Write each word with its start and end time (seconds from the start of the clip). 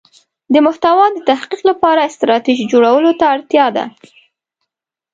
د 0.53 0.55
محتوا 0.65 1.05
د 1.13 1.17
تحقق 1.29 1.61
لپاره 1.69 2.11
ستراتیژی 2.15 2.65
جوړولو 2.73 3.11
ته 3.19 3.25
اړتیا 3.35 3.65
ده. 3.75 3.85